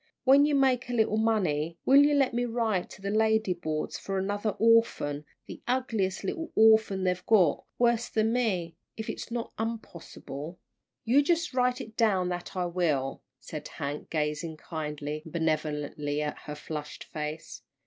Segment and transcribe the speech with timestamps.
[0.23, 3.99] When you make a little money will you let me write to the lady boards
[3.99, 9.53] for another orphan, the ugliest little orphan they've got, worse than me, if it's not
[9.59, 10.57] unpossible."
[11.05, 16.39] "You just write it down that I will," said Hank, gazing kindly and benevolently at
[16.45, 17.61] her flushed face.